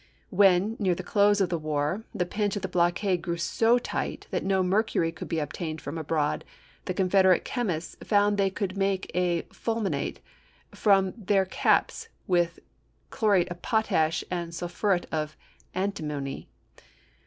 [0.31, 4.25] When, near the close of the war, the pinch of the blockade grew so tight
[4.31, 6.43] that no mercury could be obtained from abroad,
[6.85, 10.19] the Con federate chemists found they could make a fulmi nate
[10.71, 12.57] for their caps with
[13.11, 15.37] chlorate of potash and sulphuret of
[15.75, 16.49] antimony.